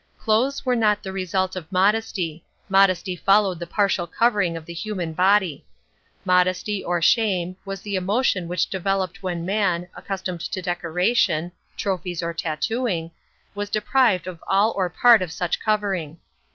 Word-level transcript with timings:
Clothes 0.17 0.65
were 0.65 0.75
not 0.75 1.03
the 1.03 1.11
result 1.11 1.55
of 1.55 1.71
modesty; 1.71 2.43
modesty 2.69 3.15
followed 3.15 3.59
the 3.59 3.67
partial 3.67 4.07
covering 4.07 4.57
of 4.57 4.65
the 4.65 4.73
human 4.73 5.13
body. 5.13 5.63
Modesty, 6.25 6.83
or 6.83 7.03
shame, 7.03 7.55
was 7.65 7.81
the 7.81 7.95
emotion 7.95 8.47
which 8.47 8.65
developed 8.65 9.21
when 9.21 9.45
man, 9.45 9.87
accustomed 9.95 10.41
to 10.41 10.59
decoration 10.59 11.51
trophies 11.77 12.23
or 12.23 12.33
tattooing 12.33 13.11
was 13.53 13.69
deprived 13.69 14.25
of 14.25 14.43
all 14.47 14.71
or 14.75 14.89
part 14.89 15.21
of 15.21 15.31
such 15.31 15.59
covering. 15.59 16.17